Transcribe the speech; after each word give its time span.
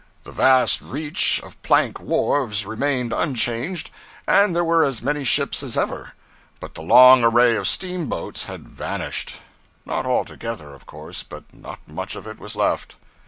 The 0.23 0.31
vast 0.31 0.81
reach 0.81 1.39
of 1.43 1.61
plank 1.61 1.99
wharves 1.99 2.65
remained 2.65 3.13
unchanged, 3.13 3.91
and 4.27 4.55
there 4.55 4.63
were 4.63 4.83
as 4.83 5.03
many 5.03 5.23
ships 5.23 5.61
as 5.61 5.77
ever: 5.77 6.13
but 6.59 6.73
the 6.73 6.81
long 6.81 7.23
array 7.23 7.55
of 7.55 7.67
steamboats 7.67 8.45
had 8.45 8.67
vanished; 8.67 9.41
not 9.85 10.07
altogether, 10.07 10.73
of 10.73 10.87
course, 10.87 11.21
but 11.21 11.53
not 11.53 11.87
much 11.87 12.15
of 12.15 12.25
it 12.25 12.39
was 12.39 12.55
left. 12.55 12.95